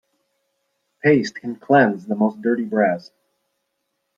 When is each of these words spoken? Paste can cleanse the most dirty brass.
Paste 1.03 1.35
can 1.35 1.57
cleanse 1.57 2.07
the 2.07 2.15
most 2.15 2.41
dirty 2.41 2.63
brass. 2.65 3.11